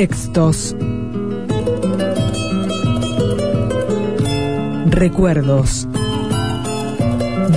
Textos. 0.00 0.74
Recuerdos. 4.86 5.86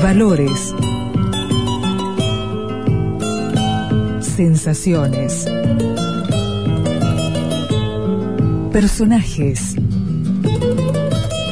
Valores. 0.02 0.76
Sensaciones. 4.20 5.46
Personajes. 8.74 9.76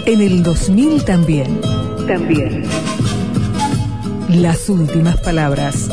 En 0.06 0.20
el 0.20 0.44
2000 0.44 1.06
también. 1.06 1.62
También. 2.06 2.66
Las 4.28 4.68
últimas 4.68 5.16
palabras. 5.22 5.88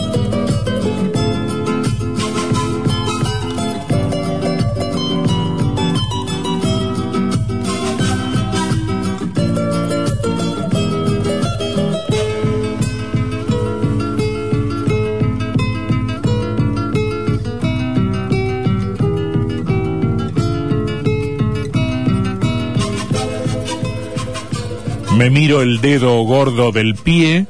Me 25.18 25.30
miro 25.30 25.62
el 25.62 25.80
dedo 25.80 26.22
gordo 26.22 26.70
del 26.70 26.95
pie 26.95 27.48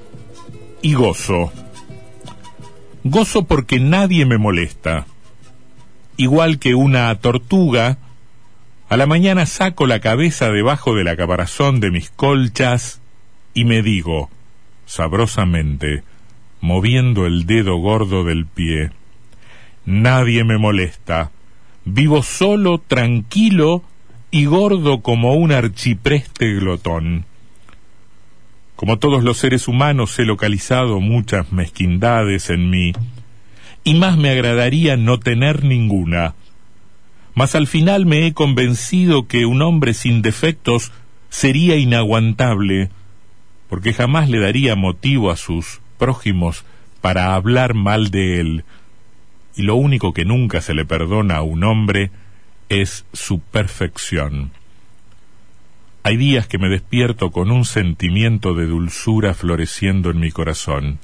y 0.81 0.95
gozo. 0.95 1.53
Gozo 3.05 3.45
porque 3.45 3.79
nadie 3.79 4.25
me 4.25 4.39
molesta. 4.39 5.05
Igual 6.17 6.61
que 6.61 6.75
una 6.75 7.15
tortuga, 7.17 7.99
a 8.89 8.97
la 8.97 9.05
mañana 9.05 9.45
saco 9.45 9.87
la 9.87 10.01
cabeza 10.01 10.51
debajo 10.51 10.95
de 10.95 11.05
la 11.05 11.15
caparazón 11.15 11.79
de 11.81 11.91
mis 11.91 12.09
colchas 12.09 13.03
y 13.53 13.67
me 13.67 13.83
digo, 13.83 14.31
sabrosamente, 14.87 16.05
moviendo 16.63 17.27
el 17.27 17.45
dedo 17.45 17.77
gordo 17.77 18.25
del 18.25 18.47
pie, 18.47 18.93
nadie 19.85 20.43
me 20.43 20.57
molesta. 20.57 21.33
Vivo 21.85 22.23
solo, 22.23 22.79
tranquilo 22.79 23.83
y 24.31 24.47
gordo 24.47 25.03
como 25.03 25.35
un 25.35 25.53
archipreste 25.53 26.55
glotón. 26.55 27.28
Como 28.79 29.01
todos 29.01 29.25
los 29.25 29.39
seres 29.39 29.67
humanos 29.67 30.17
he 30.21 30.25
localizado 30.25 31.01
muchas 31.01 31.51
mezquindades 31.51 32.49
en 32.49 32.71
mí, 32.71 32.93
y 33.83 33.95
más 33.95 34.17
me 34.17 34.31
agradaría 34.31 34.97
no 34.97 35.19
tener 35.19 35.65
ninguna. 35.65 36.37
Mas 37.35 37.57
al 37.57 37.67
final 37.67 38.07
me 38.07 38.25
he 38.25 38.35
convencido 38.35 39.27
que 39.27 39.47
un 39.47 39.63
hombre 39.63 39.95
sin 39.95 40.23
defectos 40.23 40.93
sería 41.29 41.75
inaguantable, 41.75 42.91
porque 43.69 43.93
jamás 43.93 44.31
le 44.31 44.39
daría 44.39 44.77
motivo 44.77 45.33
a 45.33 45.37
sus 45.37 45.81
prójimos 45.99 46.65
para 47.01 47.35
hablar 47.35 47.75
mal 47.75 48.13
de 48.13 48.39
él, 48.39 48.65
y 49.57 49.63
lo 49.63 49.75
único 49.75 50.15
que 50.15 50.25
nunca 50.25 50.61
se 50.61 50.75
le 50.75 50.85
perdona 50.85 51.39
a 51.39 51.43
un 51.43 51.65
hombre 51.65 52.13
es 52.69 53.07
su 53.13 53.41
perfección. 53.41 54.53
Hay 56.03 56.17
días 56.17 56.47
que 56.47 56.59
me 56.59 56.69
despierto 56.69 57.31
con 57.31 57.51
un 57.51 57.65
sentimiento 57.65 58.55
de 58.55 58.67
dulzura 58.67 59.35
floreciendo 59.35 60.11
en 60.11 60.21
mi 60.21 60.31
corazón. 60.31 60.99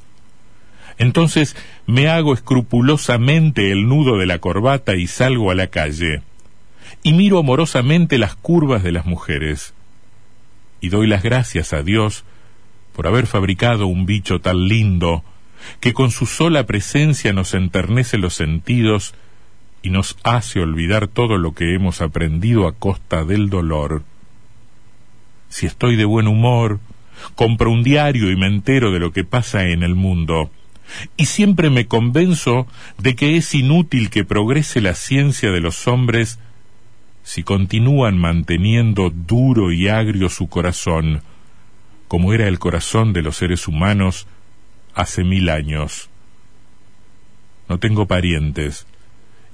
Entonces 0.98 1.56
me 1.86 2.08
hago 2.08 2.32
escrupulosamente 2.32 3.72
el 3.72 3.88
nudo 3.88 4.16
de 4.16 4.26
la 4.26 4.38
corbata 4.38 4.94
y 4.94 5.06
salgo 5.06 5.50
a 5.50 5.54
la 5.54 5.66
calle. 5.66 6.22
Y 7.02 7.12
miro 7.12 7.38
amorosamente 7.38 8.18
las 8.18 8.36
curvas 8.36 8.82
de 8.82 8.92
las 8.92 9.04
mujeres. 9.04 9.74
Y 10.80 10.88
doy 10.90 11.06
las 11.06 11.22
gracias 11.22 11.72
a 11.72 11.82
Dios 11.82 12.24
por 12.94 13.06
haber 13.06 13.26
fabricado 13.26 13.86
un 13.86 14.06
bicho 14.06 14.40
tan 14.40 14.68
lindo 14.68 15.24
que 15.80 15.92
con 15.92 16.10
su 16.10 16.26
sola 16.26 16.66
presencia 16.66 17.32
nos 17.32 17.54
enternece 17.54 18.18
los 18.18 18.34
sentidos 18.34 19.14
y 19.82 19.90
nos 19.90 20.16
hace 20.22 20.60
olvidar 20.60 21.08
todo 21.08 21.36
lo 21.36 21.52
que 21.52 21.74
hemos 21.74 22.00
aprendido 22.00 22.68
a 22.68 22.72
costa 22.72 23.24
del 23.24 23.50
dolor 23.50 24.04
si 25.48 25.66
estoy 25.66 25.96
de 25.96 26.04
buen 26.04 26.28
humor, 26.28 26.80
compro 27.34 27.70
un 27.70 27.82
diario 27.82 28.30
y 28.30 28.36
me 28.36 28.46
entero 28.46 28.92
de 28.92 28.98
lo 28.98 29.12
que 29.12 29.24
pasa 29.24 29.68
en 29.68 29.82
el 29.82 29.94
mundo. 29.94 30.50
Y 31.16 31.26
siempre 31.26 31.70
me 31.70 31.86
convenzo 31.86 32.66
de 32.98 33.16
que 33.16 33.36
es 33.36 33.54
inútil 33.54 34.10
que 34.10 34.24
progrese 34.24 34.80
la 34.80 34.94
ciencia 34.94 35.50
de 35.50 35.60
los 35.60 35.88
hombres 35.88 36.38
si 37.22 37.42
continúan 37.42 38.18
manteniendo 38.18 39.10
duro 39.10 39.72
y 39.72 39.88
agrio 39.88 40.28
su 40.28 40.48
corazón, 40.48 41.22
como 42.06 42.34
era 42.34 42.48
el 42.48 42.58
corazón 42.58 43.14
de 43.14 43.22
los 43.22 43.36
seres 43.36 43.66
humanos 43.66 44.26
hace 44.94 45.24
mil 45.24 45.48
años. 45.48 46.10
No 47.68 47.78
tengo 47.78 48.06
parientes, 48.06 48.86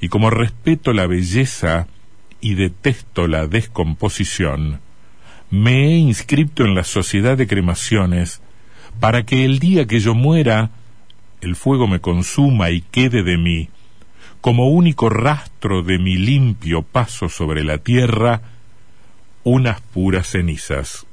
y 0.01 0.09
como 0.09 0.31
respeto 0.31 0.93
la 0.93 1.07
belleza 1.07 1.87
y 2.41 2.55
detesto 2.55 3.28
la 3.28 3.47
descomposición, 3.47 4.81
me 5.50 5.87
he 5.87 5.97
inscrito 5.97 6.65
en 6.65 6.75
la 6.75 6.84
sociedad 6.84 7.37
de 7.37 7.47
cremaciones 7.47 8.41
para 9.00 9.25
que 9.25 9.44
el 9.44 9.59
día 9.59 9.87
que 9.87 10.00
yo 10.00 10.15
muera 10.15 10.71
el 11.41 11.56
fuego 11.56 11.87
me 11.87 12.00
consuma 12.00 12.71
y 12.71 12.83
quede 12.83 13.22
de 13.22 13.38
mí, 13.38 13.71
como 14.41 14.69
único 14.69 15.09
rastro 15.09 15.83
de 15.83 15.99
mi 15.99 16.16
limpio 16.16 16.83
paso 16.83 17.28
sobre 17.28 17.65
la 17.65 17.78
tierra, 17.78 18.43
unas 19.43 19.81
puras 19.81 20.28
cenizas. 20.28 21.06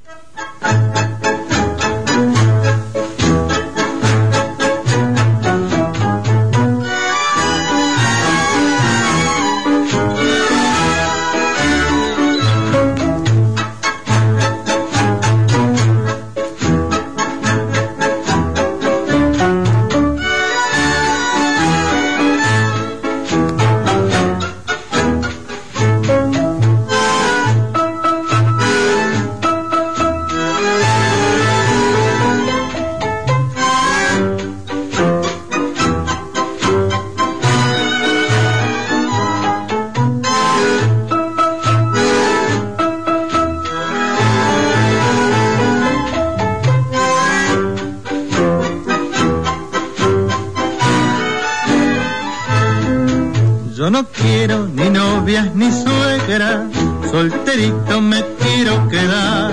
No 53.98 54.06
quiero 54.10 54.68
ni 54.68 54.90
novias 54.90 55.56
ni 55.56 55.72
suegra, 55.72 56.68
solterito 57.10 58.00
me 58.00 58.24
quiero 58.40 58.88
quedar. 58.88 59.50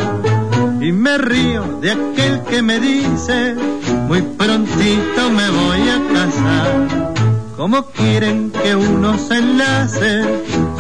Y 0.81 0.91
me 0.91 1.17
río 1.17 1.79
de 1.81 1.91
aquel 1.93 2.43
que 2.43 2.61
me 2.61 2.79
dice, 2.79 3.55
muy 4.07 4.21
prontito 4.21 5.31
me 5.31 5.49
voy 5.49 5.89
a 5.89 5.99
casar. 6.13 7.15
¿Cómo 7.57 7.87
quieren 7.87 8.51
que 8.51 8.75
uno 8.75 9.17
se 9.17 9.37
enlace 9.37 10.23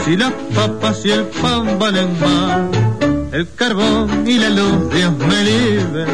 si 0.03 0.15
las 0.15 0.33
papas 0.53 1.03
y 1.03 1.11
el 1.11 1.23
pan 1.23 1.79
valen 1.79 2.19
más? 2.19 2.59
El 3.31 3.47
carbón 3.55 4.27
y 4.27 4.37
la 4.37 4.49
luz, 4.49 4.93
Dios 4.93 5.13
me 5.17 5.43
libre, 5.43 6.05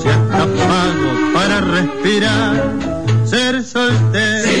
si 0.00 0.08
hasta 0.08 0.46
pago 0.46 1.10
para 1.34 1.60
respirar 1.60 3.00
ser 3.30 3.62
soltero, 3.64 4.59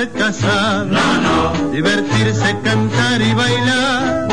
ser 0.00 0.12
casado, 0.12 1.52
divertirse, 1.72 2.56
cantar 2.64 3.20
y 3.20 3.34
bailar. 3.34 4.28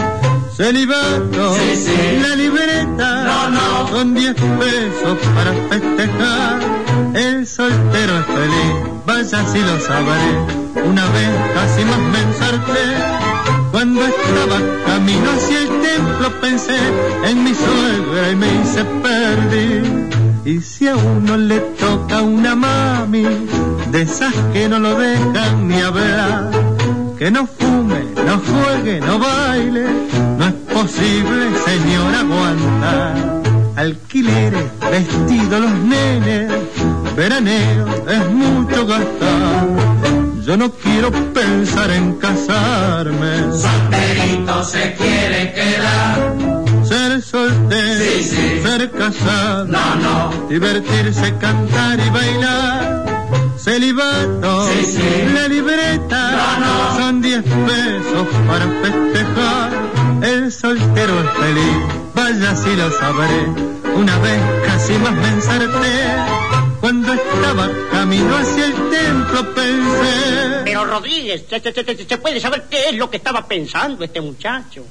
Celibato, 0.56 1.56
la 2.22 2.36
libreta, 2.36 3.52
con 3.92 4.14
diez 4.14 4.34
pesos 4.34 5.18
para 5.36 5.54
festejar. 5.70 6.60
El 7.14 7.46
soltero 7.46 8.20
es 8.20 8.26
feliz, 8.26 8.76
vaya 9.06 9.46
si 9.46 9.60
lo 9.60 9.80
sabré. 9.82 10.84
Una 10.86 11.06
vez 11.10 11.32
casi 11.54 11.84
más 11.84 12.00
me 12.00 12.22
ensarté, 12.22 12.86
cuando 13.72 14.02
estaba 14.06 14.58
camino 14.86 15.30
hacia 15.32 15.60
el 15.64 15.68
templo 15.68 16.42
pensé 16.42 16.78
en 17.26 17.44
mi 17.44 17.54
suegra 17.54 18.32
y 18.32 18.36
me 18.36 18.48
hice 18.62 18.86
perder. 19.04 19.84
Y 20.46 20.62
si 20.62 20.88
a 20.88 20.96
uno 20.96 21.36
le 21.36 21.60
toca 21.60 22.22
una 22.22 22.56
mami, 22.56 23.26
de 23.92 24.02
esas 24.02 24.34
que 24.54 24.68
no 24.70 24.80
lo 24.80 24.96
dejan 24.96 25.68
ni 25.68 25.82
hablar, 25.82 26.50
que 27.18 27.32
no 27.32 27.48
fume 27.48 27.98
no 28.28 28.40
juegue, 28.40 29.00
no 29.00 29.20
baile, 29.20 29.86
no 30.38 30.48
es 30.48 30.54
posible, 30.74 31.46
señor, 31.66 32.14
aguantar. 32.16 33.16
Alquileres, 33.78 34.66
vestidos 34.92 35.62
los 35.62 35.72
nenes, 35.72 36.52
veraneo, 37.16 37.86
es 38.10 38.30
mucho 38.32 38.86
gastar. 38.86 39.68
Yo 40.46 40.58
no 40.58 40.72
quiero 40.72 41.12
pensar 41.34 41.90
en 41.92 42.16
casarme. 42.16 43.38
Solterito 43.54 44.64
se 44.66 44.94
quiere 44.96 45.54
quedar. 45.54 46.34
Ser 46.84 47.22
soltero, 47.22 48.04
Sí, 48.04 48.24
sí. 48.24 48.62
ser 48.64 48.92
casado, 48.92 49.66
No, 49.66 49.96
no. 49.96 50.48
divertirse, 50.50 51.34
cantar 51.40 52.00
y 52.06 52.10
bailar. 52.10 53.17
Celibato, 53.68 54.66
Sí, 54.72 54.86
sí. 54.86 55.26
la 55.34 55.46
libreta, 55.50 56.32
No, 56.32 56.60
no. 56.66 56.98
son 56.98 57.22
diez 57.22 57.44
pesos 57.44 58.26
para 58.48 58.66
festejar. 58.82 59.72
El 60.24 60.52
soltero 60.54 61.20
es 61.20 61.30
feliz, 61.38 61.78
vaya 62.16 62.56
si 62.56 62.74
lo 62.78 62.90
sabré. 62.92 63.46
Una 63.94 64.18
vez 64.20 64.42
casi 64.66 64.94
más 65.00 65.12
me 65.12 65.28
ensarté. 65.28 66.06
Cuando 66.80 67.12
estaba 67.12 67.68
camino 67.92 68.38
hacia 68.38 68.66
el 68.68 68.74
templo 68.90 69.54
pensé. 69.54 70.62
Pero 70.64 70.86
Rodríguez, 70.86 71.44
se, 71.50 71.60
se- 71.60 71.74
se- 71.74 72.06
se 72.08 72.18
puede 72.20 72.40
saber 72.40 72.68
qué 72.72 72.88
es 72.92 72.96
lo 72.96 73.10
que 73.10 73.18
estaba 73.18 73.46
pensando 73.50 74.06
este 74.06 74.22
muchacho. 74.22 74.86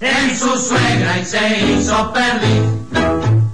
En 0.00 0.38
su 0.38 0.58
suegra 0.58 1.18
y 1.20 1.24
se 1.24 1.72
hizo 1.72 2.12
perdiz. 2.12 3.47